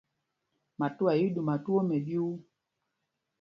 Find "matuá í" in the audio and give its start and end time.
0.79-1.21